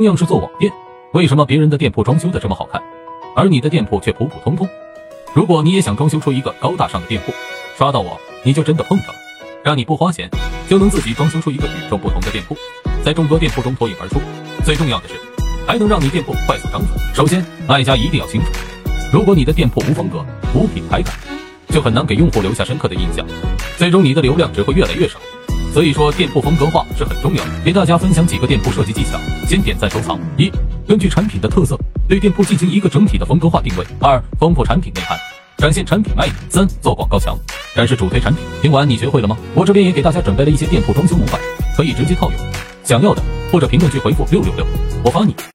[0.00, 0.72] 同样是做网店，
[1.12, 2.82] 为什么别人的店铺装修的这么好看，
[3.36, 4.66] 而你的店铺却普普通通？
[5.34, 7.34] 如果你也想装修出一个高大上的店铺，
[7.76, 9.14] 刷到我你就真的碰着了，
[9.62, 10.26] 让你不花钱
[10.70, 12.56] 就能自己装修出一个与众不同的店铺，
[13.04, 14.18] 在众多店铺中脱颖而出。
[14.64, 15.16] 最重要的是，
[15.66, 16.98] 还能让你店铺快速涨粉。
[17.14, 18.46] 首先，卖家一定要清楚，
[19.12, 20.24] 如果你的店铺无风格、
[20.54, 21.14] 无品牌感，
[21.68, 23.26] 就很难给用户留下深刻的印象，
[23.76, 25.18] 最终你的流量只会越来越少。
[25.72, 27.50] 所以说，店铺风格化是很重要的。
[27.64, 29.16] 给大家分享几个店铺设计技巧，
[29.46, 30.18] 先点赞收藏。
[30.36, 30.50] 一、
[30.86, 31.78] 根据产品的特色，
[32.08, 33.86] 对店铺进行一个整体的风格化定位。
[34.00, 35.16] 二、丰富产品内涵，
[35.58, 36.34] 展现产品卖点。
[36.48, 37.38] 三、做广告墙，
[37.76, 38.42] 展示主推产品。
[38.60, 39.36] 听完你学会了吗？
[39.54, 41.40] 我这边也给大家准备了一些店铺装修模板，
[41.76, 42.40] 可以直接套用。
[42.82, 44.66] 想要的或者评论区回复六六六，
[45.04, 45.36] 我发你。